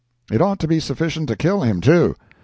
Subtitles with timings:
[0.31, 2.15] It ought to be sufficient to kill him, too.